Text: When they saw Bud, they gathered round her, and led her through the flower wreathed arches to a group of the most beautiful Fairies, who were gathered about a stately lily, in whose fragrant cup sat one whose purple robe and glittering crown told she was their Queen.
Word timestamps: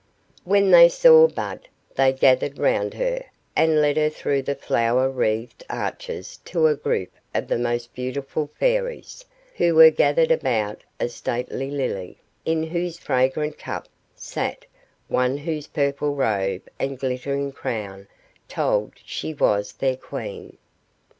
When 0.45 0.71
they 0.71 0.89
saw 0.89 1.27
Bud, 1.27 1.67
they 1.93 2.11
gathered 2.11 2.57
round 2.57 2.95
her, 2.95 3.23
and 3.55 3.81
led 3.81 3.97
her 3.97 4.09
through 4.09 4.41
the 4.41 4.55
flower 4.55 5.11
wreathed 5.11 5.63
arches 5.69 6.37
to 6.45 6.65
a 6.65 6.73
group 6.75 7.11
of 7.35 7.47
the 7.47 7.59
most 7.59 7.93
beautiful 7.93 8.47
Fairies, 8.59 9.23
who 9.57 9.75
were 9.75 9.91
gathered 9.91 10.31
about 10.31 10.81
a 10.99 11.07
stately 11.07 11.69
lily, 11.69 12.17
in 12.45 12.63
whose 12.63 12.97
fragrant 12.97 13.59
cup 13.59 13.87
sat 14.15 14.65
one 15.07 15.37
whose 15.37 15.67
purple 15.67 16.15
robe 16.15 16.63
and 16.79 16.97
glittering 16.97 17.51
crown 17.51 18.07
told 18.47 18.93
she 19.05 19.35
was 19.35 19.71
their 19.73 19.97
Queen. 19.97 20.57